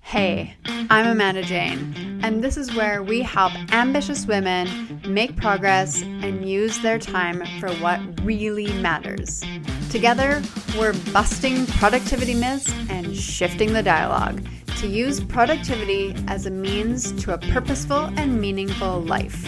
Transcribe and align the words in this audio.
Hey, 0.00 0.56
I'm 0.88 1.06
Amanda 1.06 1.42
Jane, 1.42 2.20
and 2.22 2.42
this 2.42 2.56
is 2.56 2.74
where 2.74 3.02
we 3.02 3.20
help 3.22 3.52
ambitious 3.72 4.26
women 4.26 5.00
make 5.06 5.36
progress 5.36 6.02
and 6.02 6.48
use 6.48 6.78
their 6.78 6.98
time 6.98 7.44
for 7.60 7.70
what 7.74 8.00
really 8.22 8.72
matters. 8.80 9.42
Together, 9.90 10.42
we're 10.78 10.94
busting 11.12 11.66
productivity 11.66 12.34
myths 12.34 12.72
and 12.88 13.14
shifting 13.14 13.72
the 13.72 13.82
dialogue 13.82 14.42
to 14.78 14.86
use 14.86 15.20
productivity 15.20 16.14
as 16.26 16.46
a 16.46 16.50
means 16.50 17.12
to 17.22 17.34
a 17.34 17.38
purposeful 17.38 18.10
and 18.16 18.40
meaningful 18.40 19.00
life. 19.00 19.46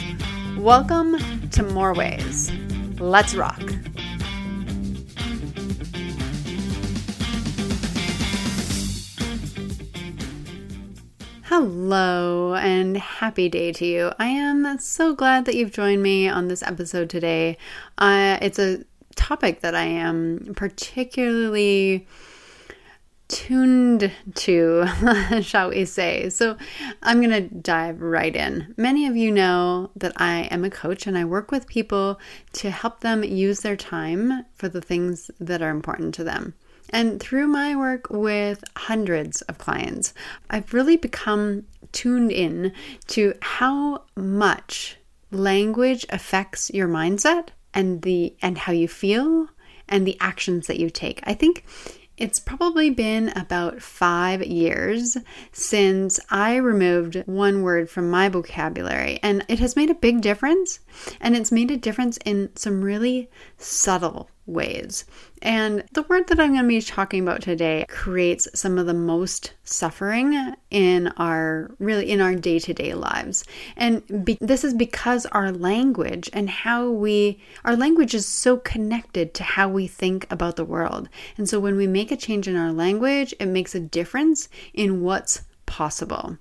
Welcome 0.59 1.19
to 1.51 1.62
More 1.62 1.95
Ways. 1.95 2.53
Let's 2.98 3.35
rock. 3.35 3.62
Hello 11.63 12.55
and 12.55 12.96
happy 12.96 13.50
day 13.50 13.71
to 13.71 13.85
you. 13.85 14.13
I 14.18 14.29
am 14.29 14.79
so 14.79 15.14
glad 15.14 15.45
that 15.45 15.55
you've 15.55 15.73
joined 15.73 16.03
me 16.03 16.27
on 16.27 16.49
this 16.49 16.63
episode 16.63 17.11
today. 17.11 17.59
Uh, 17.99 18.39
it's 18.41 18.59
a 18.59 18.82
topic 19.14 19.61
that 19.61 19.75
I 19.75 19.82
am 19.82 20.54
particularly 20.57 22.09
tuned 23.29 24.11
to, 24.37 24.87
shall 25.43 25.68
we 25.68 25.85
say. 25.85 26.31
So 26.31 26.57
I'm 27.03 27.21
going 27.21 27.31
to 27.31 27.54
dive 27.54 28.01
right 28.01 28.35
in. 28.35 28.73
Many 28.79 29.07
of 29.07 29.15
you 29.15 29.31
know 29.31 29.90
that 29.96 30.15
I 30.17 30.45
am 30.51 30.65
a 30.65 30.71
coach 30.71 31.07
and 31.07 31.18
I 31.18 31.27
work 31.27 31.51
with 31.51 31.67
people 31.67 32.19
to 32.55 32.70
help 32.70 33.01
them 33.01 33.23
use 33.23 33.61
their 33.61 33.77
time 33.77 34.47
for 34.55 34.70
the 34.70 34.81
things 34.81 35.31
that 35.39 35.61
are 35.61 35.69
important 35.69 36.15
to 36.15 36.25
them. 36.25 36.55
And 36.91 37.20
through 37.20 37.47
my 37.47 37.77
work 37.77 38.11
with 38.11 38.64
hundreds 38.77 39.42
of 39.42 39.58
clients, 39.58 40.12
I've 40.50 40.75
really 40.75 40.97
become 40.97 41.64
tuned 41.92 42.33
in 42.33 42.73
to 43.09 43.34
how 43.41 44.05
much 44.17 44.97
language 45.31 46.05
affects 46.11 46.70
your 46.70 46.89
mindset 46.89 47.48
and 47.73 48.03
the 48.03 48.34
and 48.42 48.59
how 48.59 48.73
you 48.73 48.89
feel 48.89 49.48
and 49.89 50.06
the 50.06 50.17
actions 50.20 50.67
that 50.67 50.78
you 50.78 50.91
take. 50.91 51.20
I 51.25 51.34
think 51.34 51.65
it's 52.20 52.39
probably 52.39 52.91
been 52.91 53.31
about 53.31 53.81
five 53.81 54.45
years 54.45 55.17
since 55.53 56.20
I 56.28 56.56
removed 56.56 57.22
one 57.25 57.62
word 57.62 57.89
from 57.89 58.11
my 58.11 58.28
vocabulary, 58.28 59.19
and 59.22 59.43
it 59.48 59.59
has 59.61 59.75
made 59.75 59.89
a 59.89 59.95
big 59.95 60.20
difference. 60.20 60.81
And 61.19 61.34
it's 61.34 61.50
made 61.50 61.70
a 61.70 61.78
difference 61.78 62.19
in 62.27 62.50
some 62.56 62.83
really 62.83 63.31
subtle 63.56 64.28
ways. 64.51 65.05
And 65.43 65.84
the 65.93 66.03
word 66.03 66.27
that 66.29 66.39
I'm 66.39 66.53
going 66.53 66.65
to 66.65 66.69
be 66.69 66.83
talking 66.83 67.23
about 67.23 67.41
today 67.41 67.87
creates 67.89 68.48
some 68.55 68.79
of 68.79 68.87
the 68.87 68.95
most 68.95 69.55
suffering 69.65 70.55
in 70.70 71.09
our 71.17 71.75
really 71.79 72.11
in 72.11 72.20
our 72.20 72.34
day-to-day 72.34 72.95
lives. 72.95 73.45
And 73.77 74.25
be, 74.25 74.37
this 74.41 74.65
is 74.65 74.75
because 74.75 75.27
our 75.27 75.51
language 75.53 76.28
and 76.33 76.51
how 76.51 76.91
we 76.91 77.41
our 77.65 77.77
language 77.77 78.15
is 78.15 78.27
so 78.27 78.56
connected 78.59 79.33
to 79.34 79.45
how 79.45 79.69
we 79.69 79.87
think 79.87 80.27
about 80.31 80.56
the 80.56 80.65
world. 80.65 81.09
And 81.39 81.48
so 81.48 81.59
when 81.59 81.77
we 81.77 81.87
make 81.87 82.11
a 82.11 82.17
change 82.17 82.47
in 82.47 82.56
our 82.56 82.73
language, 82.73 83.34
it 83.41 83.47
makes 83.47 83.75
a 83.75 83.81
difference 83.81 84.48
in 84.75 85.03
what's 85.03 85.43
possible. 85.67 86.37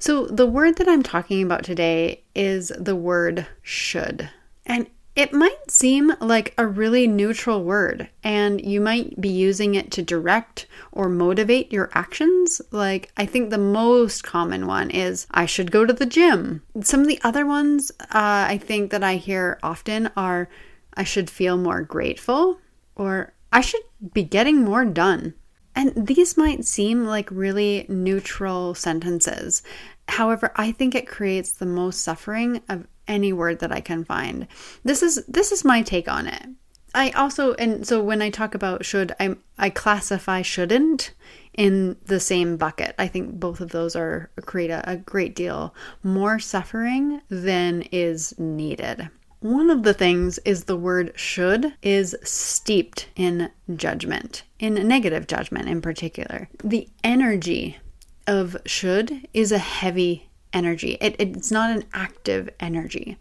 So 0.00 0.26
the 0.26 0.46
word 0.46 0.76
that 0.76 0.88
I'm 0.88 1.02
talking 1.02 1.42
about 1.42 1.64
today 1.64 2.22
is 2.34 2.72
the 2.78 2.94
word 2.94 3.46
should. 3.62 4.30
And 4.64 4.86
it 5.18 5.32
might 5.32 5.68
seem 5.68 6.12
like 6.20 6.54
a 6.56 6.64
really 6.64 7.08
neutral 7.08 7.64
word, 7.64 8.08
and 8.22 8.64
you 8.64 8.80
might 8.80 9.20
be 9.20 9.28
using 9.28 9.74
it 9.74 9.90
to 9.90 10.00
direct 10.00 10.66
or 10.92 11.08
motivate 11.08 11.72
your 11.72 11.90
actions. 11.92 12.62
Like, 12.70 13.10
I 13.16 13.26
think 13.26 13.50
the 13.50 13.58
most 13.58 14.22
common 14.22 14.68
one 14.68 14.90
is, 14.90 15.26
I 15.32 15.44
should 15.44 15.72
go 15.72 15.84
to 15.84 15.92
the 15.92 16.06
gym. 16.06 16.62
Some 16.82 17.00
of 17.00 17.08
the 17.08 17.20
other 17.24 17.44
ones 17.44 17.90
uh, 18.00 18.46
I 18.48 18.60
think 18.62 18.92
that 18.92 19.02
I 19.02 19.16
hear 19.16 19.58
often 19.60 20.08
are, 20.16 20.48
I 20.94 21.02
should 21.02 21.28
feel 21.28 21.56
more 21.56 21.82
grateful, 21.82 22.60
or 22.94 23.34
I 23.52 23.60
should 23.60 23.82
be 24.12 24.22
getting 24.22 24.62
more 24.62 24.84
done. 24.84 25.34
And 25.74 26.06
these 26.06 26.36
might 26.36 26.64
seem 26.64 27.06
like 27.06 27.28
really 27.32 27.86
neutral 27.88 28.72
sentences. 28.76 29.64
However, 30.06 30.52
I 30.54 30.70
think 30.70 30.94
it 30.94 31.08
creates 31.08 31.50
the 31.50 31.66
most 31.66 32.02
suffering 32.02 32.62
of 32.68 32.86
any 33.08 33.32
word 33.32 33.58
that 33.60 33.72
I 33.72 33.80
can 33.80 34.04
find. 34.04 34.46
This 34.84 35.02
is 35.02 35.24
this 35.26 35.50
is 35.50 35.64
my 35.64 35.82
take 35.82 36.08
on 36.08 36.26
it. 36.26 36.46
I 36.94 37.10
also 37.10 37.54
and 37.54 37.86
so 37.86 38.02
when 38.02 38.22
I 38.22 38.30
talk 38.30 38.54
about 38.54 38.84
should 38.84 39.14
I 39.18 39.36
I 39.58 39.70
classify 39.70 40.42
shouldn't 40.42 41.12
in 41.54 41.96
the 42.06 42.20
same 42.20 42.56
bucket. 42.56 42.94
I 42.98 43.08
think 43.08 43.40
both 43.40 43.60
of 43.60 43.70
those 43.70 43.96
are 43.96 44.30
create 44.46 44.70
a, 44.70 44.88
a 44.88 44.96
great 44.96 45.34
deal 45.34 45.74
more 46.02 46.38
suffering 46.38 47.20
than 47.28 47.82
is 47.90 48.38
needed. 48.38 49.10
One 49.40 49.70
of 49.70 49.84
the 49.84 49.94
things 49.94 50.38
is 50.38 50.64
the 50.64 50.76
word 50.76 51.12
should 51.14 51.74
is 51.82 52.16
steeped 52.24 53.08
in 53.14 53.50
judgment, 53.76 54.42
in 54.58 54.74
negative 54.88 55.28
judgment 55.28 55.68
in 55.68 55.80
particular. 55.80 56.48
The 56.64 56.88
energy 57.04 57.78
of 58.26 58.56
should 58.66 59.28
is 59.32 59.52
a 59.52 59.58
heavy 59.58 60.27
energy. 60.58 60.98
It, 61.00 61.16
it's 61.18 61.50
not 61.50 61.70
an 61.70 61.84
active 61.92 62.50
energy. 62.58 63.16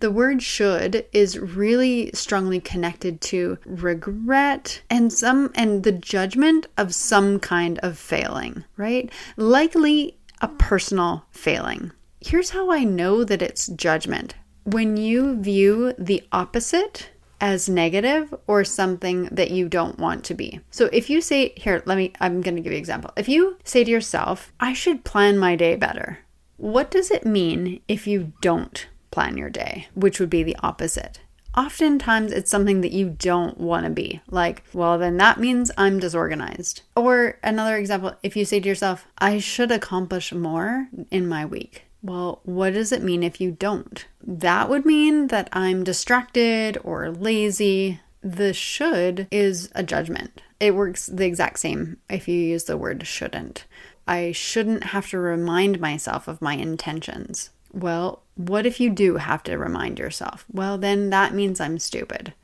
The 0.00 0.10
word 0.10 0.42
should 0.42 1.06
is 1.12 1.38
really 1.38 2.10
strongly 2.12 2.60
connected 2.60 3.20
to 3.32 3.58
regret 3.64 4.82
and 4.90 5.12
some 5.12 5.50
and 5.54 5.82
the 5.82 5.92
judgment 5.92 6.66
of 6.76 6.94
some 6.94 7.40
kind 7.40 7.78
of 7.80 7.98
failing, 7.98 8.64
right? 8.76 9.10
Likely 9.36 10.16
a 10.40 10.48
personal 10.48 11.24
failing. 11.30 11.92
Here's 12.20 12.50
how 12.50 12.70
I 12.70 12.84
know 12.84 13.24
that 13.24 13.42
it's 13.42 13.66
judgment. 13.68 14.34
When 14.64 14.96
you 14.96 15.40
view 15.40 15.94
the 15.98 16.22
opposite 16.30 17.10
as 17.42 17.68
negative 17.68 18.32
or 18.46 18.62
something 18.62 19.24
that 19.32 19.50
you 19.50 19.68
don't 19.68 19.98
want 19.98 20.22
to 20.24 20.32
be. 20.32 20.60
So 20.70 20.88
if 20.92 21.10
you 21.10 21.20
say, 21.20 21.52
here, 21.56 21.82
let 21.86 21.98
me, 21.98 22.12
I'm 22.20 22.40
going 22.40 22.54
to 22.54 22.62
give 22.62 22.72
you 22.72 22.76
an 22.76 22.80
example. 22.80 23.10
If 23.16 23.28
you 23.28 23.58
say 23.64 23.82
to 23.82 23.90
yourself, 23.90 24.52
I 24.60 24.72
should 24.72 25.04
plan 25.04 25.36
my 25.38 25.56
day 25.56 25.74
better, 25.74 26.20
what 26.62 26.92
does 26.92 27.10
it 27.10 27.26
mean 27.26 27.80
if 27.88 28.06
you 28.06 28.32
don't 28.40 28.86
plan 29.10 29.36
your 29.36 29.50
day, 29.50 29.88
which 29.94 30.20
would 30.20 30.30
be 30.30 30.44
the 30.44 30.56
opposite? 30.62 31.18
Oftentimes, 31.56 32.30
it's 32.30 32.52
something 32.52 32.82
that 32.82 32.92
you 32.92 33.10
don't 33.10 33.58
want 33.58 33.84
to 33.84 33.90
be. 33.90 34.20
Like, 34.30 34.62
well, 34.72 34.96
then 34.96 35.16
that 35.16 35.40
means 35.40 35.72
I'm 35.76 35.98
disorganized. 35.98 36.82
Or 36.94 37.36
another 37.42 37.76
example, 37.76 38.14
if 38.22 38.36
you 38.36 38.44
say 38.44 38.60
to 38.60 38.68
yourself, 38.68 39.08
I 39.18 39.38
should 39.38 39.72
accomplish 39.72 40.32
more 40.32 40.86
in 41.10 41.26
my 41.26 41.44
week. 41.44 41.82
Well, 42.00 42.40
what 42.44 42.74
does 42.74 42.92
it 42.92 43.02
mean 43.02 43.24
if 43.24 43.40
you 43.40 43.50
don't? 43.50 44.06
That 44.24 44.68
would 44.70 44.86
mean 44.86 45.26
that 45.28 45.48
I'm 45.52 45.82
distracted 45.82 46.78
or 46.84 47.10
lazy. 47.10 48.00
The 48.22 48.54
should 48.54 49.26
is 49.32 49.68
a 49.74 49.82
judgment. 49.82 50.40
It 50.60 50.76
works 50.76 51.06
the 51.06 51.26
exact 51.26 51.58
same 51.58 51.96
if 52.08 52.28
you 52.28 52.36
use 52.36 52.64
the 52.64 52.76
word 52.76 53.04
shouldn't. 53.04 53.64
I 54.06 54.32
shouldn't 54.32 54.84
have 54.84 55.08
to 55.10 55.18
remind 55.18 55.80
myself 55.80 56.28
of 56.28 56.42
my 56.42 56.54
intentions. 56.54 57.50
Well, 57.72 58.22
what 58.34 58.66
if 58.66 58.80
you 58.80 58.90
do 58.90 59.16
have 59.16 59.42
to 59.44 59.56
remind 59.56 59.98
yourself? 59.98 60.44
Well, 60.50 60.78
then 60.78 61.10
that 61.10 61.34
means 61.34 61.60
I'm 61.60 61.78
stupid. 61.78 62.34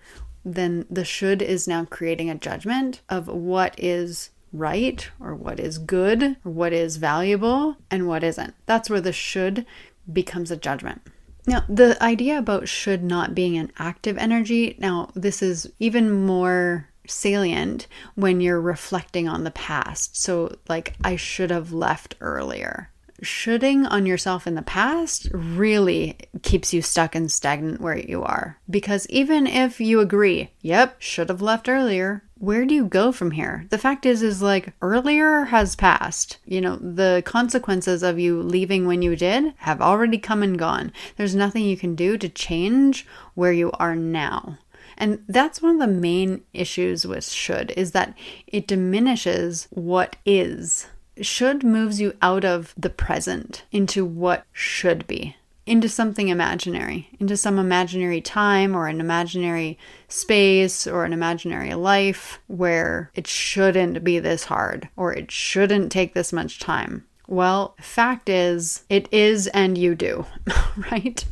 Then 0.45 0.87
the 0.91 1.05
should 1.05 1.43
is 1.43 1.69
now 1.69 1.85
creating 1.85 2.31
a 2.31 2.35
judgment 2.35 3.03
of 3.09 3.29
what 3.29 3.75
is 3.77 4.31
right 4.53 5.11
or 5.21 5.35
what 5.35 5.61
is 5.61 5.79
good 5.79 6.37
or 6.45 6.51
what 6.51 6.73
is 6.73 6.97
valuable 6.97 7.77
and 7.91 8.07
what 8.07 8.25
isn't. 8.25 8.55
That's 8.67 8.89
where 8.89 9.01
the 9.01 9.13
should 9.13 9.67
becomes 10.11 10.51
a 10.51 10.57
judgment. 10.57 11.03
Now, 11.47 11.65
the 11.69 12.03
idea 12.03 12.39
about 12.39 12.69
should 12.69 13.03
not 13.03 13.35
being 13.35 13.57
an 13.57 13.73
active 13.79 14.19
energy, 14.19 14.77
now, 14.79 15.11
this 15.15 15.43
is 15.43 15.71
even 15.79 16.27
more 16.27 16.88
salient 17.11 17.87
when 18.15 18.41
you're 18.41 18.61
reflecting 18.61 19.29
on 19.29 19.45
the 19.45 19.51
past. 19.51 20.17
So, 20.17 20.57
like, 20.69 20.95
I 21.03 21.17
should 21.17 21.51
have 21.51 21.73
left 21.73 22.15
earlier. 22.21 22.91
Shoulding 23.21 23.85
on 23.85 24.07
yourself 24.07 24.47
in 24.47 24.55
the 24.55 24.63
past 24.63 25.29
really 25.33 26.17
keeps 26.43 26.73
you 26.73 26.83
stuck 26.83 27.17
and 27.17 27.31
stagnant 27.31 27.81
where 27.81 27.99
you 27.99 28.23
are. 28.23 28.59
Because 28.71 29.09
even 29.09 29.49
if 29.49 29.81
you 29.81 29.99
agree, 29.99 30.51
yep, 30.61 30.95
should 31.01 31.29
have 31.29 31.43
left 31.43 31.69
earlier, 31.69 32.23
where 32.37 32.65
do 32.65 32.75
you 32.75 32.85
go 32.85 33.11
from 33.11 33.33
here? 33.33 33.67
The 33.71 33.79
fact 33.79 34.07
is 34.07 34.23
is 34.23 34.41
like 34.41 34.73
earlier 34.81 35.47
has 35.47 35.75
passed. 35.75 36.39
You 36.45 36.61
know, 36.61 36.77
the 36.77 37.23
consequences 37.27 38.05
of 38.05 38.21
you 38.21 38.41
leaving 38.41 38.87
when 38.87 39.03
you 39.03 39.17
did 39.17 39.55
have 39.59 39.81
already 39.81 40.19
come 40.19 40.45
and 40.45 40.57
gone. 40.57 40.93
There's 41.17 41.35
nothing 41.35 41.65
you 41.65 41.77
can 41.77 41.97
do 41.97 42.17
to 42.19 42.29
change 42.29 43.05
where 43.35 43.53
you 43.53 43.73
are 43.73 43.97
now. 43.97 44.59
And 44.99 45.25
that's 45.29 45.63
one 45.63 45.75
of 45.75 45.81
the 45.81 45.87
main 45.87 46.43
issues 46.53 47.07
with 47.07 47.25
should 47.31 47.73
is 47.77 47.93
that 47.93 48.15
it 48.49 48.67
diminishes 48.67 49.69
what 49.71 50.17
is. 50.27 50.89
Should 51.21 51.63
moves 51.63 52.01
you 52.01 52.15
out 52.21 52.45
of 52.45 52.75
the 52.77 52.91
present 52.91 53.65
into 53.71 54.05
what 54.05 54.45
should 54.53 55.07
be, 55.07 55.37
into 55.67 55.89
something 55.89 56.29
imaginary, 56.29 57.09
into 57.21 57.37
some 57.37 57.59
imaginary 57.59 58.21
time 58.21 58.75
or 58.75 58.89
an 58.89 59.01
imaginary 59.01 59.79
space 60.09 60.87
or 60.87 61.05
an 61.05 61.13
imaginary 61.13 61.75
life 61.75 62.41
where 62.49 63.11
it 63.15 63.27
shouldn't 63.29 64.03
be 64.03 64.19
this 64.19 64.45
hard 64.45 64.89
or 64.97 65.13
it 65.13 65.31
shouldn't 65.31 65.93
take 65.93 66.15
this 66.15 66.33
much 66.33 66.59
time 66.59 67.05
Well, 67.29 67.77
fact 67.81 68.29
is, 68.29 68.85
it 68.89 69.09
is 69.13 69.47
and 69.49 69.77
you 69.77 69.95
do, 69.95 70.27
right? 70.91 71.25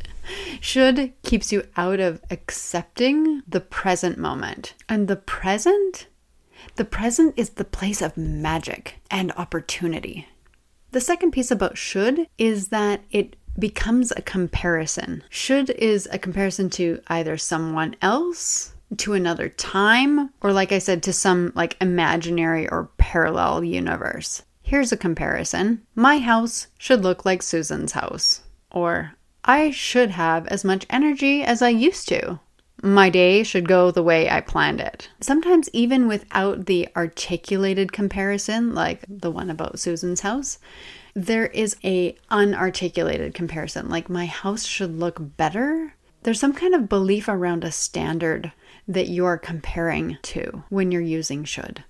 Should 0.59 1.13
keeps 1.23 1.51
you 1.51 1.63
out 1.77 1.99
of 1.99 2.21
accepting 2.29 3.43
the 3.47 3.61
present 3.61 4.17
moment. 4.17 4.73
And 4.89 5.07
the 5.07 5.15
present, 5.15 6.07
the 6.75 6.85
present 6.85 7.33
is 7.37 7.51
the 7.51 7.65
place 7.65 8.01
of 8.01 8.17
magic 8.17 8.95
and 9.09 9.31
opportunity. 9.33 10.27
The 10.91 11.01
second 11.01 11.31
piece 11.31 11.51
about 11.51 11.77
should 11.77 12.27
is 12.37 12.69
that 12.69 13.01
it 13.11 13.35
becomes 13.59 14.11
a 14.11 14.21
comparison. 14.21 15.23
Should 15.29 15.69
is 15.71 16.07
a 16.11 16.19
comparison 16.19 16.69
to 16.71 17.01
either 17.07 17.37
someone 17.37 17.95
else, 18.01 18.73
to 18.97 19.13
another 19.13 19.49
time, 19.49 20.31
or 20.41 20.53
like 20.53 20.71
I 20.71 20.79
said, 20.79 21.03
to 21.03 21.13
some 21.13 21.51
like 21.55 21.75
imaginary 21.81 22.69
or 22.69 22.89
parallel 22.97 23.63
universe. 23.63 24.43
Here's 24.61 24.91
a 24.91 24.97
comparison 24.97 25.81
My 25.95 26.19
house 26.19 26.67
should 26.77 27.03
look 27.03 27.25
like 27.25 27.41
Susan's 27.41 27.93
house. 27.93 28.41
Or 28.71 29.13
I 29.47 29.71
should 29.71 30.11
have 30.11 30.45
as 30.47 30.63
much 30.63 30.85
energy 30.89 31.41
as 31.41 31.61
I 31.63 31.69
used 31.69 32.07
to. 32.09 32.39
My 32.83 33.09
day 33.09 33.41
should 33.41 33.67
go 33.67 33.89
the 33.89 34.03
way 34.03 34.29
I 34.29 34.41
planned 34.41 34.81
it. 34.81 35.09
Sometimes, 35.19 35.67
even 35.73 36.07
without 36.07 36.67
the 36.67 36.87
articulated 36.95 37.91
comparison, 37.91 38.75
like 38.75 39.03
the 39.09 39.31
one 39.31 39.49
about 39.49 39.79
Susan's 39.79 40.19
house, 40.19 40.59
there 41.17 41.47
is 41.47 41.75
a 41.83 42.15
unarticulated 42.29 43.33
comparison 43.33 43.89
like 43.89 44.07
my 44.07 44.27
house 44.27 44.65
should 44.65 44.99
look 44.99 45.17
better 45.35 45.95
there's 46.21 46.39
some 46.39 46.53
kind 46.53 46.75
of 46.75 46.89
belief 46.89 47.27
around 47.27 47.63
a 47.63 47.71
standard 47.71 48.51
that 48.87 49.09
you're 49.09 49.37
comparing 49.37 50.17
to 50.21 50.63
when 50.69 50.91
you're 50.91 51.01
using 51.01 51.43
should 51.43 51.83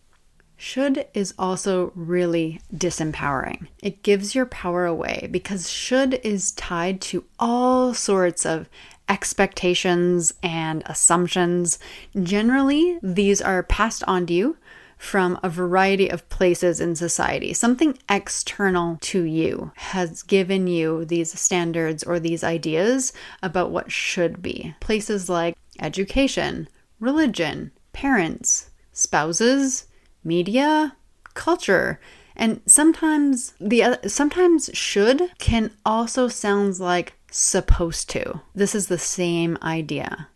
should 0.57 1.05
is 1.13 1.33
also 1.37 1.91
really 1.95 2.59
disempowering. 2.75 3.67
It 3.81 4.03
gives 4.03 4.33
your 4.35 4.47
power 4.47 4.85
away 4.85 5.29
because 5.31 5.69
should 5.69 6.15
is 6.23 6.51
tied 6.51 6.99
to 7.01 7.23
all 7.39 7.93
sorts 7.93 8.45
of 8.45 8.67
expectations 9.07 10.33
and 10.43 10.83
assumptions. 10.87 11.79
Generally, 12.21 12.99
these 13.01 13.41
are 13.41 13.63
passed 13.63 14.03
on 14.07 14.25
to 14.25 14.33
you 14.33 14.57
from 14.97 15.39
a 15.43 15.49
variety 15.49 16.09
of 16.09 16.27
places 16.29 16.81
in 16.81 16.95
society. 16.95 17.53
Something 17.53 17.97
external 18.09 18.97
to 19.01 19.21
you 19.21 19.71
has 19.75 20.23
given 20.23 20.65
you 20.65 21.05
these 21.05 21.39
standards 21.39 22.03
or 22.03 22.19
these 22.19 22.43
ideas 22.43 23.13
about 23.43 23.69
what 23.69 23.91
should 23.91 24.41
be. 24.41 24.73
Places 24.79 25.29
like 25.29 25.55
education, 25.79 26.67
religion, 26.99 27.71
parents, 27.93 28.71
spouses, 28.91 29.85
media, 30.27 30.95
culture. 31.33 31.99
And 32.35 32.61
sometimes 32.67 33.53
the 33.59 33.83
other, 33.83 34.09
sometimes 34.09 34.69
should 34.73 35.31
can 35.39 35.71
also 35.85 36.27
sounds 36.27 36.79
like 36.79 37.13
supposed 37.31 38.09
to. 38.11 38.41
This 38.53 38.75
is 38.75 38.87
the 38.87 38.99
same 38.99 39.57
idea. 39.63 40.27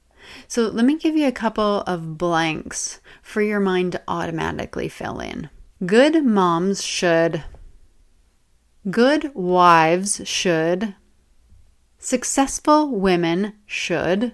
So 0.48 0.68
let 0.70 0.86
me 0.86 0.98
give 0.98 1.16
you 1.16 1.28
a 1.28 1.32
couple 1.32 1.82
of 1.82 2.18
blanks 2.18 3.00
for 3.22 3.42
your 3.42 3.60
mind 3.60 3.92
to 3.94 4.02
automatically 4.08 4.88
fill 4.88 5.20
in. 5.20 5.50
Good 5.86 6.24
moms 6.24 6.84
should, 6.84 7.44
good 8.90 9.34
wives 9.34 10.22
should, 10.26 10.96
successful 11.98 12.92
women 12.92 13.54
should. 13.66 14.34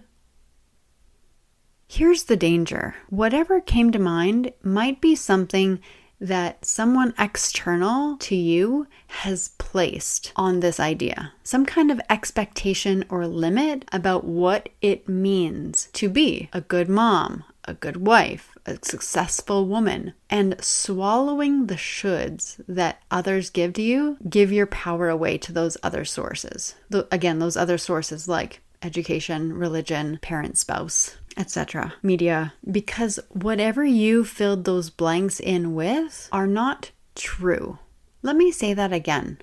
Here's 1.90 2.24
the 2.24 2.36
danger 2.36 2.96
whatever 3.10 3.62
came 3.62 3.92
to 3.92 4.00
mind 4.00 4.52
might 4.62 5.00
be 5.00 5.16
something 5.16 5.80
that 6.20 6.66
someone 6.66 7.14
external 7.18 8.18
to 8.18 8.36
you 8.36 8.88
has 9.08 9.52
placed 9.58 10.34
on 10.36 10.60
this 10.60 10.82
idea. 10.82 11.32
Some 11.44 11.66
kind 11.66 11.90
of 11.90 12.02
expectation 12.10 13.06
or 13.10 13.26
limit 13.26 13.86
about 13.94 14.26
what 14.26 14.68
it 14.82 15.08
means 15.08 15.88
to 15.94 16.10
be 16.10 16.50
a 16.52 16.60
good 16.60 16.90
mom, 16.90 17.46
a 17.64 17.74
good 17.74 18.06
wife, 18.06 18.58
a 18.66 18.78
successful 18.82 19.66
woman. 19.66 20.14
And 20.30 20.62
swallowing 20.62 21.68
the 21.68 21.76
shoulds 21.76 22.60
that 22.68 23.02
others 23.10 23.50
give 23.50 23.74
to 23.74 23.82
you 23.82 24.18
give 24.30 24.52
your 24.52 24.68
power 24.68 25.08
away 25.08 25.38
to 25.38 25.54
those 25.54 25.78
other 25.84 26.04
sources. 26.04 26.76
Again, 26.92 27.40
those 27.40 27.56
other 27.56 27.78
sources 27.78 28.28
like 28.28 28.62
education, 28.84 29.54
religion, 29.54 30.20
parent, 30.22 30.58
spouse 30.58 31.16
etc., 31.38 31.94
media, 32.02 32.54
because 32.70 33.20
whatever 33.30 33.86
you 33.86 34.26
filled 34.26 34.66
those 34.66 34.90
blanks 34.90 35.40
in 35.40 35.76
with 35.76 36.28
are 36.32 36.48
not 36.48 36.92
true. 37.16 37.80
Let 38.22 38.36
me 38.36 38.52
say 38.52 38.74
that 38.74 38.92
again. 38.92 39.40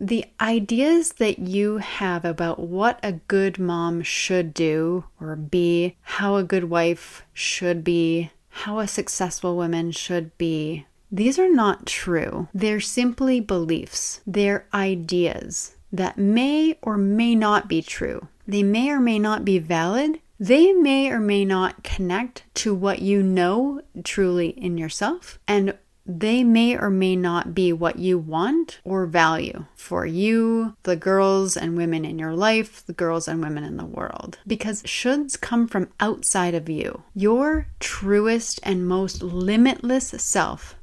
The 0.00 0.24
ideas 0.40 1.14
that 1.14 1.38
you 1.38 1.78
have 1.78 2.24
about 2.24 2.58
what 2.58 2.98
a 3.02 3.12
good 3.12 3.58
mom 3.58 4.02
should 4.02 4.54
do 4.54 5.04
or 5.20 5.36
be, 5.36 5.96
how 6.02 6.36
a 6.36 6.44
good 6.44 6.64
wife 6.64 7.24
should 7.32 7.84
be, 7.84 8.30
how 8.48 8.78
a 8.78 8.88
successful 8.88 9.56
woman 9.56 9.92
should 9.92 10.36
be, 10.38 10.86
these 11.10 11.38
are 11.38 11.50
not 11.50 11.86
true. 11.86 12.48
They're 12.54 12.80
simply 12.80 13.38
beliefs. 13.38 14.22
They're 14.26 14.66
ideas 14.72 15.76
that 15.92 16.16
may 16.16 16.78
or 16.80 16.96
may 16.96 17.34
not 17.34 17.68
be 17.68 17.82
true. 17.82 18.28
They 18.48 18.62
may 18.62 18.90
or 18.90 18.98
may 18.98 19.18
not 19.18 19.44
be 19.44 19.58
valid, 19.58 20.20
they 20.42 20.72
may 20.72 21.08
or 21.08 21.20
may 21.20 21.44
not 21.44 21.84
connect 21.84 22.42
to 22.52 22.74
what 22.74 23.00
you 23.00 23.22
know 23.22 23.80
truly 24.02 24.48
in 24.48 24.76
yourself, 24.76 25.38
and 25.46 25.78
they 26.04 26.42
may 26.42 26.76
or 26.76 26.90
may 26.90 27.14
not 27.14 27.54
be 27.54 27.72
what 27.72 28.00
you 28.00 28.18
want 28.18 28.80
or 28.82 29.06
value 29.06 29.66
for 29.76 30.04
you, 30.04 30.76
the 30.82 30.96
girls 30.96 31.56
and 31.56 31.76
women 31.76 32.04
in 32.04 32.18
your 32.18 32.34
life, 32.34 32.84
the 32.86 32.92
girls 32.92 33.28
and 33.28 33.40
women 33.40 33.62
in 33.62 33.76
the 33.76 33.84
world. 33.84 34.40
Because 34.44 34.82
shoulds 34.82 35.40
come 35.40 35.68
from 35.68 35.90
outside 36.00 36.56
of 36.56 36.68
you. 36.68 37.04
Your 37.14 37.68
truest 37.78 38.58
and 38.64 38.84
most 38.84 39.22
limitless 39.22 40.08
self 40.08 40.74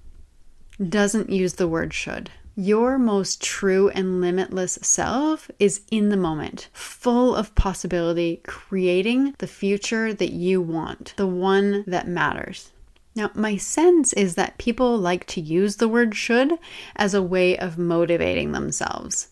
doesn't 0.82 1.30
use 1.30 1.56
the 1.56 1.68
word 1.68 1.94
should. 1.94 2.32
Your 2.62 3.00
most 3.00 3.42
true 3.42 3.88
and 3.88 4.20
limitless 4.20 4.80
self 4.82 5.50
is 5.60 5.80
in 5.90 6.10
the 6.10 6.18
moment, 6.18 6.68
full 6.74 7.34
of 7.34 7.56
possibility, 7.56 8.42
creating 8.44 9.34
the 9.38 9.48
future 9.48 10.14
that 10.14 10.34
you 10.34 10.60
want, 10.60 11.14
the 11.16 11.26
one 11.26 11.86
that 11.88 12.10
matters. 12.10 12.72
Now, 13.16 13.32
my 13.34 13.56
sense 13.56 14.12
is 14.12 14.36
that 14.36 14.58
people 14.58 14.98
like 14.98 15.26
to 15.28 15.40
use 15.40 15.78
the 15.78 15.88
word 15.88 16.16
should 16.16 16.52
as 16.98 17.14
a 17.14 17.24
way 17.24 17.58
of 17.58 17.78
motivating 17.78 18.52
themselves. 18.52 19.30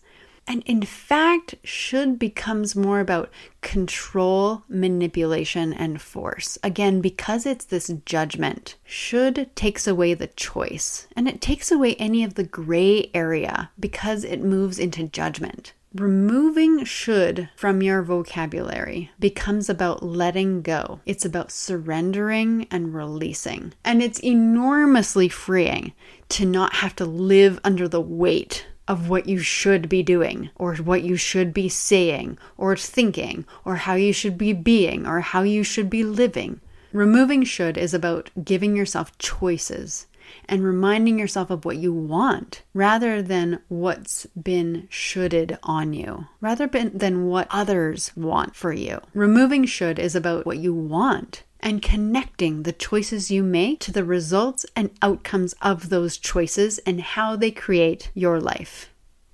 And 0.50 0.62
in 0.64 0.80
fact, 0.80 1.56
should 1.62 2.18
becomes 2.18 2.74
more 2.74 3.00
about 3.00 3.30
control, 3.60 4.64
manipulation, 4.66 5.74
and 5.74 6.00
force. 6.00 6.56
Again, 6.62 7.02
because 7.02 7.44
it's 7.44 7.66
this 7.66 7.92
judgment, 8.06 8.76
should 8.82 9.54
takes 9.54 9.86
away 9.86 10.14
the 10.14 10.28
choice 10.28 11.06
and 11.14 11.28
it 11.28 11.42
takes 11.42 11.70
away 11.70 11.96
any 11.96 12.24
of 12.24 12.34
the 12.34 12.44
gray 12.44 13.10
area 13.12 13.70
because 13.78 14.24
it 14.24 14.40
moves 14.42 14.78
into 14.78 15.06
judgment. 15.06 15.74
Removing 15.94 16.84
should 16.84 17.50
from 17.56 17.82
your 17.82 18.02
vocabulary 18.02 19.10
becomes 19.18 19.68
about 19.68 20.02
letting 20.02 20.62
go. 20.62 21.00
It's 21.04 21.24
about 21.24 21.52
surrendering 21.52 22.66
and 22.70 22.94
releasing. 22.94 23.74
And 23.84 24.02
it's 24.02 24.18
enormously 24.20 25.28
freeing 25.28 25.92
to 26.30 26.46
not 26.46 26.76
have 26.76 26.96
to 26.96 27.04
live 27.04 27.58
under 27.64 27.86
the 27.86 28.00
weight 28.02 28.66
of 28.88 29.08
what 29.08 29.28
you 29.28 29.38
should 29.38 29.88
be 29.88 30.02
doing, 30.02 30.50
or 30.56 30.74
what 30.76 31.02
you 31.02 31.14
should 31.14 31.54
be 31.54 31.68
saying, 31.68 32.38
or 32.56 32.74
thinking, 32.74 33.44
or 33.64 33.76
how 33.76 33.94
you 33.94 34.12
should 34.12 34.36
be 34.38 34.52
being, 34.52 35.06
or 35.06 35.20
how 35.20 35.42
you 35.42 35.62
should 35.62 35.90
be 35.90 36.02
living. 36.02 36.60
Removing 36.92 37.44
should 37.44 37.76
is 37.76 37.92
about 37.92 38.30
giving 38.42 38.74
yourself 38.74 39.16
choices 39.18 40.06
and 40.46 40.64
reminding 40.64 41.18
yourself 41.18 41.50
of 41.50 41.64
what 41.64 41.76
you 41.76 41.92
want 41.92 42.62
rather 42.74 43.22
than 43.22 43.60
what's 43.68 44.26
been 44.40 44.86
shoulded 44.90 45.58
on 45.62 45.92
you, 45.92 46.26
rather 46.40 46.66
than 46.66 47.26
what 47.26 47.46
others 47.50 48.12
want 48.16 48.56
for 48.56 48.72
you. 48.72 49.00
Removing 49.14 49.66
should 49.66 49.98
is 49.98 50.16
about 50.16 50.46
what 50.46 50.58
you 50.58 50.72
want 50.72 51.44
and 51.60 51.82
connecting 51.82 52.62
the 52.62 52.72
choices 52.72 53.30
you 53.30 53.42
make 53.42 53.80
to 53.80 53.92
the 53.92 54.04
results 54.04 54.64
and 54.76 54.90
outcomes 55.02 55.54
of 55.60 55.88
those 55.88 56.18
choices 56.18 56.78
and 56.78 57.00
how 57.00 57.36
they 57.36 57.50
create 57.50 58.10
your 58.14 58.40
life. 58.40 58.90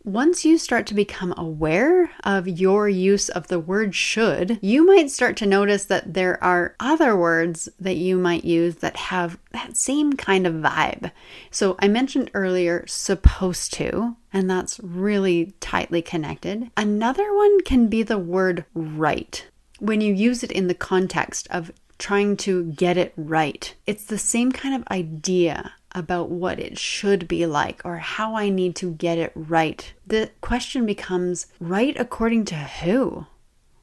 Once 0.06 0.44
you 0.44 0.58
start 0.58 0.86
to 0.86 0.92
become 0.92 1.32
aware 1.38 2.10
of 2.24 2.46
your 2.46 2.86
use 2.90 3.30
of 3.30 3.48
the 3.48 3.58
word 3.58 3.94
should, 3.94 4.58
you 4.60 4.84
might 4.84 5.10
start 5.10 5.34
to 5.34 5.46
notice 5.46 5.86
that 5.86 6.12
there 6.12 6.42
are 6.44 6.76
other 6.78 7.16
words 7.16 7.70
that 7.80 7.96
you 7.96 8.18
might 8.18 8.44
use 8.44 8.76
that 8.76 8.98
have 8.98 9.38
that 9.52 9.74
same 9.78 10.12
kind 10.12 10.46
of 10.46 10.52
vibe. 10.52 11.10
So 11.50 11.74
I 11.78 11.88
mentioned 11.88 12.30
earlier 12.34 12.86
supposed 12.86 13.72
to, 13.74 14.14
and 14.30 14.50
that's 14.50 14.78
really 14.80 15.54
tightly 15.60 16.02
connected. 16.02 16.70
Another 16.76 17.34
one 17.34 17.62
can 17.62 17.88
be 17.88 18.02
the 18.02 18.18
word 18.18 18.66
right 18.74 19.46
when 19.78 20.02
you 20.02 20.12
use 20.12 20.42
it 20.42 20.52
in 20.52 20.66
the 20.66 20.74
context 20.74 21.48
of 21.50 21.72
trying 21.98 22.36
to 22.38 22.64
get 22.64 22.96
it 22.96 23.12
right. 23.16 23.74
It's 23.86 24.04
the 24.04 24.18
same 24.18 24.52
kind 24.52 24.74
of 24.74 24.86
idea 24.90 25.72
about 25.92 26.28
what 26.28 26.58
it 26.58 26.78
should 26.78 27.28
be 27.28 27.46
like 27.46 27.80
or 27.84 27.98
how 27.98 28.34
I 28.34 28.48
need 28.48 28.74
to 28.76 28.92
get 28.92 29.18
it 29.18 29.32
right. 29.34 29.92
The 30.06 30.30
question 30.40 30.86
becomes 30.86 31.46
right 31.60 31.98
according 31.98 32.46
to 32.46 32.56
who? 32.56 33.26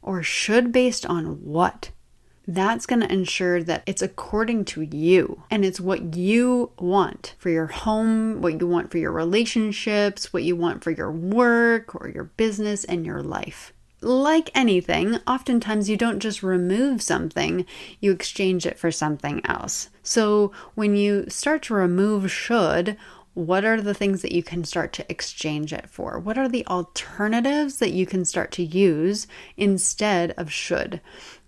Or 0.01 0.21
should 0.21 0.71
based 0.71 1.05
on 1.05 1.45
what? 1.45 1.91
That's 2.47 2.85
going 2.85 3.01
to 3.01 3.11
ensure 3.11 3.63
that 3.63 3.83
it's 3.85 4.01
according 4.01 4.65
to 4.65 4.81
you 4.81 5.43
and 5.49 5.63
it's 5.63 5.79
what 5.79 6.15
you 6.15 6.71
want 6.79 7.35
for 7.37 7.49
your 7.49 7.67
home, 7.67 8.41
what 8.41 8.59
you 8.59 8.67
want 8.67 8.91
for 8.91 8.97
your 8.97 9.11
relationships, 9.11 10.33
what 10.33 10.43
you 10.43 10.55
want 10.55 10.83
for 10.83 10.91
your 10.91 11.11
work 11.11 11.95
or 11.95 12.09
your 12.09 12.25
business 12.25 12.83
and 12.83 13.05
your 13.05 13.21
life 13.21 13.73
like 14.01 14.49
anything, 14.55 15.17
oftentimes 15.27 15.89
you 15.89 15.97
don't 15.97 16.19
just 16.19 16.43
remove 16.43 17.01
something, 17.01 17.65
you 17.99 18.11
exchange 18.11 18.65
it 18.65 18.79
for 18.79 18.91
something 18.91 19.41
else. 19.45 19.89
So 20.03 20.51
when 20.75 20.95
you 20.95 21.25
start 21.29 21.61
to 21.63 21.75
remove 21.75 22.31
should, 22.31 22.97
what 23.33 23.63
are 23.63 23.79
the 23.79 23.93
things 23.93 24.21
that 24.23 24.33
you 24.33 24.43
can 24.43 24.65
start 24.65 24.91
to 24.93 25.09
exchange 25.09 25.71
it 25.71 25.89
for? 25.89 26.19
What 26.19 26.37
are 26.37 26.49
the 26.49 26.67
alternatives 26.67 27.77
that 27.77 27.93
you 27.93 28.05
can 28.05 28.25
start 28.25 28.51
to 28.53 28.63
use 28.63 29.25
instead 29.55 30.31
of 30.31 30.51
should? 30.51 30.99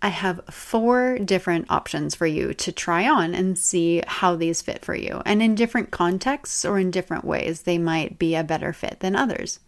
I 0.02 0.08
have 0.10 0.40
four 0.50 1.20
different 1.20 1.70
options 1.70 2.16
for 2.16 2.26
you 2.26 2.54
to 2.54 2.72
try 2.72 3.08
on 3.10 3.36
and 3.36 3.58
see 3.58 4.02
how 4.08 4.36
these 4.36 4.62
fit 4.62 4.86
for 4.86 4.96
you. 4.96 5.22
And 5.26 5.44
in 5.44 5.56
different 5.56 5.92
contexts 5.92 6.64
or 6.64 6.80
in 6.80 6.90
different 6.90 7.26
ways, 7.26 7.64
they 7.64 7.78
might 7.78 8.18
be 8.18 8.36
a 8.36 8.46
better 8.46 8.72
fit 8.72 9.02
than 9.02 9.16
others. 9.16 9.60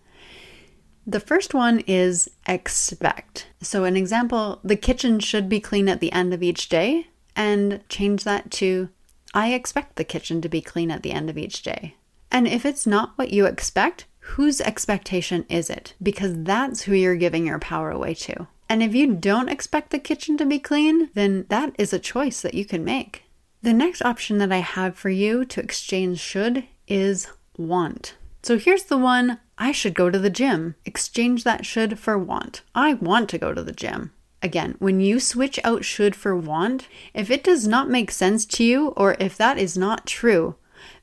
The 1.08 1.20
first 1.20 1.54
one 1.54 1.82
is 1.82 2.30
expect. 2.48 3.48
So, 3.62 3.84
an 3.84 3.96
example 3.96 4.60
the 4.64 4.76
kitchen 4.76 5.20
should 5.20 5.48
be 5.48 5.60
clean 5.60 5.88
at 5.88 6.00
the 6.00 6.12
end 6.12 6.34
of 6.34 6.42
each 6.42 6.68
day, 6.68 7.08
and 7.36 7.88
change 7.90 8.24
that 8.24 8.50
to 8.52 8.90
I 9.34 9.54
expect 9.54 9.98
the 9.98 10.04
kitchen 10.04 10.42
to 10.42 10.50
be 10.50 10.62
clean 10.62 10.90
at 10.90 11.04
the 11.04 11.12
end 11.12 11.30
of 11.30 11.38
each 11.38 11.62
day. 11.62 11.96
And 12.32 12.48
if 12.48 12.66
it's 12.66 12.88
not 12.88 13.12
what 13.18 13.32
you 13.32 13.46
expect, 13.46 14.06
whose 14.20 14.62
expectation 14.62 15.46
is 15.50 15.70
it? 15.70 15.94
Because 16.02 16.44
that's 16.44 16.84
who 16.84 16.94
you're 16.94 17.16
giving 17.16 17.46
your 17.46 17.60
power 17.60 17.92
away 17.92 18.14
to. 18.16 18.48
And 18.68 18.82
if 18.82 18.96
you 18.96 19.14
don't 19.14 19.50
expect 19.50 19.92
the 19.92 20.00
kitchen 20.00 20.38
to 20.38 20.46
be 20.46 20.58
clean, 20.58 21.10
then 21.14 21.46
that 21.50 21.76
is 21.78 21.94
a 21.94 22.00
choice 22.00 22.42
that 22.42 22.56
you 22.56 22.66
can 22.66 22.84
make. 22.84 23.24
The 23.62 23.74
next 23.74 24.02
option 24.02 24.38
that 24.40 24.52
I 24.52 24.58
have 24.58 24.96
for 24.96 25.10
you 25.10 25.46
to 25.46 25.62
exchange 25.62 26.20
should 26.20 26.64
is 26.88 27.28
want. 27.58 28.16
So 28.46 28.60
here's 28.60 28.84
the 28.84 28.98
one 29.00 29.40
I 29.58 29.72
should 29.72 29.96
go 29.96 30.12
to 30.12 30.20
the 30.20 30.30
gym. 30.30 30.76
Exchange 30.86 31.44
that 31.46 31.66
should 31.66 31.98
for 31.98 32.16
want. 32.16 32.62
I 32.76 32.94
want 32.94 33.28
to 33.30 33.40
go 33.40 33.56
to 33.56 33.64
the 33.64 33.72
gym. 33.72 34.12
Again, 34.44 34.76
when 34.78 35.00
you 35.00 35.20
switch 35.20 35.60
out 35.64 35.84
should 35.84 36.16
for 36.16 36.36
want, 36.36 36.88
if 37.16 37.32
it 37.32 37.44
does 37.44 37.68
not 37.68 37.90
make 37.90 38.12
sense 38.12 38.46
to 38.46 38.64
you 38.64 38.90
or 38.90 39.18
if 39.20 39.36
that 39.38 39.58
is 39.58 39.76
not 39.76 40.06
true, 40.06 40.58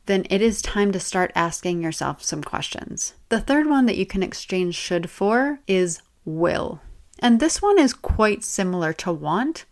then 0.07 0.25
it 0.31 0.41
is 0.41 0.63
time 0.63 0.93
to 0.93 1.01
start 1.01 1.33
asking 1.35 1.83
yourself 1.83 2.23
some 2.23 2.45
questions. 2.45 3.15
The 3.29 3.41
third 3.41 3.69
one 3.69 3.87
that 3.87 3.99
you 3.99 4.07
can 4.07 4.23
exchange 4.23 4.77
should 4.77 5.11
for 5.11 5.59
is 5.67 6.01
will. 6.25 6.81
And 7.19 7.41
this 7.41 7.61
one 7.61 7.77
is 7.77 7.93
quite 7.93 8.45
similar 8.45 8.93
to 8.93 9.11
want, 9.11 9.65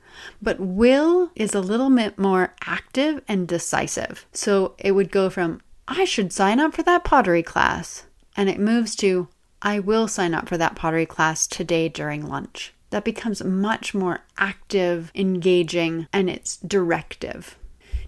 but 0.43 0.59
will 0.59 1.31
is 1.37 1.55
a 1.55 1.61
little 1.61 1.91
bit 1.91 2.19
more 2.19 2.53
active 2.67 3.23
and 3.29 3.47
decisive. 3.47 4.27
So 4.33 4.75
it 4.77 4.91
would 4.91 5.12
go 5.12 5.31
from 5.31 5.61
I 5.90 6.04
should 6.04 6.32
sign 6.32 6.61
up 6.61 6.73
for 6.73 6.85
that 6.85 7.02
pottery 7.02 7.42
class 7.42 8.04
and 8.37 8.49
it 8.49 8.61
moves 8.61 8.94
to 8.97 9.26
I 9.61 9.80
will 9.80 10.06
sign 10.06 10.35
up 10.35 10.49
for 10.49 10.56
that 10.56 10.76
pottery 10.76 11.04
class 11.04 11.49
today 11.49 11.88
during 11.88 12.26
lunch. 12.26 12.73
That 12.90 13.04
becomes 13.04 13.42
much 13.44 13.92
more 13.92 14.20
active, 14.38 15.11
engaging, 15.14 16.06
and 16.12 16.30
it's 16.30 16.56
directive. 16.59 17.59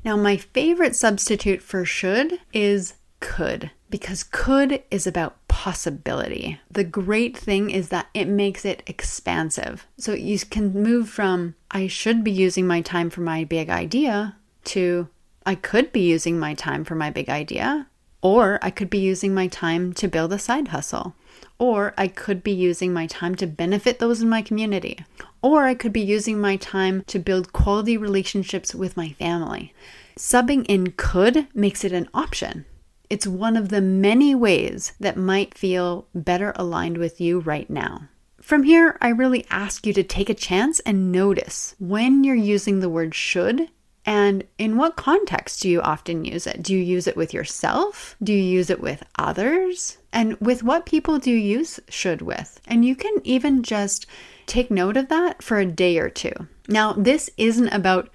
Now, 0.04 0.16
my 0.16 0.36
favorite 0.36 0.96
substitute 0.96 1.60
for 1.60 1.84
should 1.84 2.40
is 2.52 2.94
could, 3.20 3.70
because 3.90 4.24
could 4.24 4.82
is 4.90 5.06
about 5.06 5.36
possibility. 5.48 6.60
The 6.70 6.84
great 6.84 7.36
thing 7.36 7.70
is 7.70 7.90
that 7.90 8.08
it 8.14 8.26
makes 8.26 8.64
it 8.64 8.82
expansive. 8.86 9.86
So 9.98 10.12
you 10.12 10.38
can 10.38 10.72
move 10.72 11.08
from 11.08 11.56
I 11.70 11.88
should 11.88 12.24
be 12.24 12.32
using 12.32 12.66
my 12.66 12.80
time 12.80 13.10
for 13.10 13.20
my 13.20 13.44
big 13.44 13.70
idea 13.70 14.36
to 14.64 15.08
I 15.44 15.54
could 15.54 15.92
be 15.92 16.00
using 16.00 16.38
my 16.38 16.54
time 16.54 16.84
for 16.84 16.94
my 16.94 17.10
big 17.10 17.28
idea 17.28 17.86
or 18.22 18.60
I 18.62 18.70
could 18.70 18.88
be 18.88 18.98
using 18.98 19.34
my 19.34 19.48
time 19.48 19.92
to 19.94 20.08
build 20.08 20.32
a 20.32 20.38
side 20.38 20.68
hustle. 20.68 21.14
Or 21.58 21.92
I 21.98 22.06
could 22.06 22.42
be 22.42 22.52
using 22.52 22.92
my 22.92 23.06
time 23.06 23.34
to 23.36 23.46
benefit 23.46 23.98
those 23.98 24.22
in 24.22 24.28
my 24.28 24.42
community. 24.42 25.04
Or 25.42 25.64
I 25.64 25.74
could 25.74 25.92
be 25.92 26.00
using 26.00 26.40
my 26.40 26.56
time 26.56 27.02
to 27.08 27.18
build 27.18 27.52
quality 27.52 27.96
relationships 27.96 28.74
with 28.74 28.96
my 28.96 29.10
family. 29.10 29.74
Subbing 30.16 30.64
in 30.68 30.92
could 30.92 31.48
makes 31.52 31.84
it 31.84 31.92
an 31.92 32.08
option. 32.14 32.64
It's 33.10 33.26
one 33.26 33.56
of 33.56 33.68
the 33.68 33.80
many 33.80 34.34
ways 34.34 34.92
that 35.00 35.16
might 35.16 35.58
feel 35.58 36.06
better 36.14 36.52
aligned 36.56 36.98
with 36.98 37.20
you 37.20 37.40
right 37.40 37.68
now. 37.68 38.08
From 38.40 38.62
here, 38.62 38.96
I 39.00 39.08
really 39.08 39.44
ask 39.50 39.86
you 39.86 39.92
to 39.94 40.02
take 40.02 40.30
a 40.30 40.34
chance 40.34 40.80
and 40.80 41.12
notice 41.12 41.74
when 41.78 42.24
you're 42.24 42.34
using 42.34 42.80
the 42.80 42.88
word 42.88 43.14
should 43.14 43.68
and 44.04 44.44
in 44.58 44.76
what 44.76 44.96
context 44.96 45.62
do 45.62 45.68
you 45.68 45.80
often 45.80 46.24
use 46.24 46.46
it? 46.46 46.62
Do 46.62 46.74
you 46.74 46.82
use 46.82 47.06
it 47.06 47.16
with 47.16 47.32
yourself? 47.32 48.16
Do 48.22 48.32
you 48.32 48.42
use 48.42 48.68
it 48.68 48.80
with 48.80 49.04
others? 49.18 49.98
And 50.12 50.38
with 50.40 50.62
what 50.62 50.86
people 50.86 51.18
do 51.18 51.30
you 51.30 51.36
use 51.36 51.78
should 51.88 52.20
with? 52.20 52.60
And 52.66 52.84
you 52.84 52.96
can 52.96 53.14
even 53.22 53.62
just 53.62 54.06
take 54.46 54.70
note 54.70 54.96
of 54.96 55.08
that 55.08 55.42
for 55.42 55.58
a 55.58 55.66
day 55.66 55.98
or 55.98 56.10
two. 56.10 56.32
Now, 56.68 56.92
this 56.94 57.30
isn't 57.36 57.68
about 57.68 58.10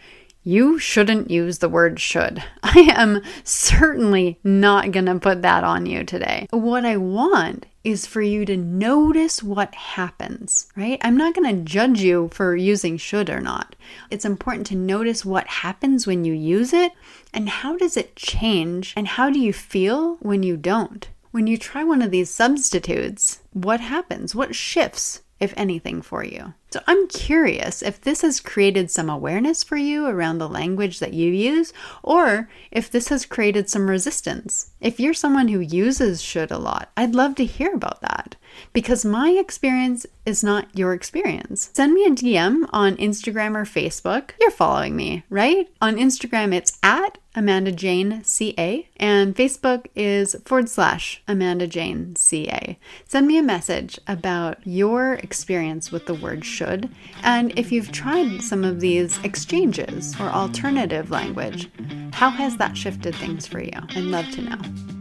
you 0.47 0.79
shouldn't 0.79 1.29
use 1.29 1.57
the 1.57 1.67
word 1.67 1.99
should. 1.99 2.41
I 2.63 2.93
am 2.95 3.21
certainly 3.43 4.39
not 4.45 4.91
going 4.91 5.07
to 5.07 5.19
put 5.19 5.41
that 5.41 5.65
on 5.65 5.85
you 5.85 6.05
today. 6.05 6.47
What 6.51 6.85
I 6.85 6.95
want 6.95 7.65
is 7.83 8.05
for 8.05 8.21
you 8.21 8.45
to 8.45 8.55
notice 8.55 9.43
what 9.43 9.75
happens, 9.75 10.67
right? 10.77 10.99
I'm 11.01 11.17
not 11.17 11.35
going 11.35 11.53
to 11.53 11.69
judge 11.69 11.99
you 11.99 12.29
for 12.31 12.55
using 12.55 12.95
should 12.95 13.29
or 13.29 13.41
not. 13.41 13.75
It's 14.09 14.23
important 14.23 14.67
to 14.67 14.75
notice 14.75 15.25
what 15.25 15.47
happens 15.47 16.07
when 16.07 16.23
you 16.23 16.31
use 16.31 16.71
it 16.71 16.93
and 17.33 17.49
how 17.49 17.75
does 17.75 17.97
it 17.97 18.15
change 18.15 18.93
and 18.95 19.05
how 19.05 19.29
do 19.29 19.39
you 19.39 19.51
feel 19.51 20.15
when 20.21 20.43
you 20.43 20.55
don't. 20.55 21.09
When 21.31 21.47
you 21.47 21.57
try 21.57 21.83
one 21.83 22.01
of 22.01 22.11
these 22.11 22.29
substitutes, 22.29 23.41
what 23.51 23.81
happens? 23.81 24.33
What 24.33 24.55
shifts? 24.55 25.23
If 25.39 25.53
anything, 25.55 26.01
for 26.01 26.23
you. 26.23 26.53
So 26.71 26.81
I'm 26.87 27.07
curious 27.07 27.81
if 27.81 28.01
this 28.01 28.21
has 28.21 28.39
created 28.39 28.91
some 28.91 29.09
awareness 29.09 29.63
for 29.63 29.77
you 29.77 30.05
around 30.05 30.37
the 30.37 30.49
language 30.49 30.99
that 30.99 31.13
you 31.13 31.31
use, 31.31 31.73
or 32.03 32.49
if 32.71 32.89
this 32.91 33.07
has 33.09 33.25
created 33.25 33.69
some 33.69 33.89
resistance. 33.89 34.71
If 34.81 34.99
you're 34.99 35.13
someone 35.13 35.47
who 35.47 35.59
uses 35.59 36.21
should 36.21 36.51
a 36.51 36.57
lot, 36.57 36.91
I'd 36.97 37.15
love 37.15 37.35
to 37.35 37.45
hear 37.45 37.73
about 37.73 38.01
that 38.01 38.35
because 38.73 39.05
my 39.05 39.31
experience 39.31 40.05
is 40.25 40.43
not 40.43 40.67
your 40.77 40.93
experience. 40.93 41.69
Send 41.73 41.93
me 41.93 42.05
a 42.05 42.11
DM 42.11 42.67
on 42.73 42.97
Instagram 42.97 43.55
or 43.55 43.63
Facebook. 43.63 44.31
You're 44.39 44.51
following 44.51 44.95
me, 44.95 45.23
right? 45.29 45.69
On 45.81 45.95
Instagram, 45.95 46.53
it's 46.53 46.77
at 46.83 47.17
Amanda 47.37 47.71
Jane 47.71 48.23
CA, 48.23 48.89
and 48.97 49.35
Facebook 49.35 49.85
is 49.95 50.35
forward 50.43 50.69
slash 50.69 51.21
Amanda 51.27 51.67
Jane 51.67 52.15
CA. 52.15 52.79
Send 53.05 53.27
me 53.27 53.37
a 53.37 53.43
message 53.43 53.99
about 54.07 54.57
your 54.65 55.13
experience 55.13 55.91
with 55.91 56.07
the 56.07 56.15
word 56.15 56.43
should, 56.43 56.89
and 57.23 57.57
if 57.57 57.71
you've 57.71 57.91
tried 57.91 58.41
some 58.41 58.63
of 58.63 58.79
these 58.79 59.23
exchanges 59.23 60.19
or 60.19 60.29
alternative 60.29 61.11
language, 61.11 61.69
how 62.11 62.31
has 62.31 62.57
that 62.57 62.75
shifted 62.75 63.13
things 63.15 63.45
for 63.45 63.61
you? 63.61 63.71
I'd 63.89 64.03
love 64.03 64.29
to 64.31 64.41
know. 64.41 64.96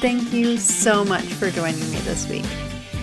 Thank 0.00 0.32
you 0.32 0.58
so 0.58 1.04
much 1.04 1.24
for 1.24 1.50
joining 1.50 1.80
me 1.90 1.98
this 1.98 2.28
week. 2.28 2.46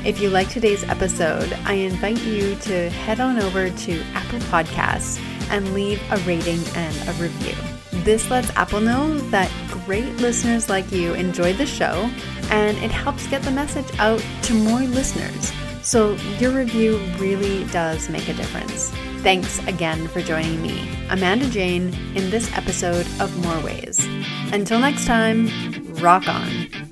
If 0.05 0.21
you 0.21 0.29
like 0.29 0.47
today's 0.47 0.81
episode, 0.85 1.51
I 1.65 1.73
invite 1.73 2.23
you 2.23 2.55
to 2.55 2.89
head 2.89 3.19
on 3.19 3.37
over 3.37 3.69
to 3.69 4.01
Apple 4.13 4.39
Podcasts 4.39 5.19
and 5.49 5.73
leave 5.73 6.01
a 6.09 6.15
rating 6.19 6.61
and 6.73 7.09
a 7.09 7.11
review. 7.21 7.53
This 8.05 8.29
lets 8.29 8.49
Apple 8.51 8.79
know 8.79 9.17
that 9.31 9.51
great 9.85 10.09
listeners 10.15 10.69
like 10.69 10.89
you 10.93 11.13
enjoy 11.15 11.51
the 11.51 11.65
show 11.65 12.09
and 12.49 12.77
it 12.77 12.91
helps 12.91 13.27
get 13.27 13.41
the 13.41 13.51
message 13.51 13.91
out 13.99 14.23
to 14.43 14.53
more 14.53 14.79
listeners. 14.79 15.51
So, 15.81 16.13
your 16.39 16.51
review 16.51 16.97
really 17.17 17.65
does 17.65 18.07
make 18.07 18.29
a 18.29 18.33
difference. 18.33 18.89
Thanks 19.21 19.59
again 19.67 20.07
for 20.07 20.21
joining 20.21 20.61
me, 20.61 20.89
Amanda 21.09 21.49
Jane, 21.49 21.93
in 22.15 22.29
this 22.29 22.49
episode 22.55 23.05
of 23.19 23.35
More 23.43 23.59
Ways. 23.59 23.99
Until 24.53 24.79
next 24.79 25.05
time, 25.05 25.49
rock 25.95 26.27
on. 26.29 26.84